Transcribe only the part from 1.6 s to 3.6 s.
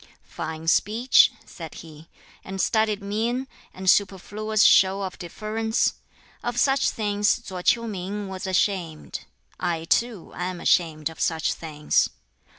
he, "and studied mien,